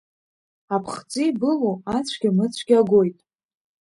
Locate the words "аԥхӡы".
0.75-1.21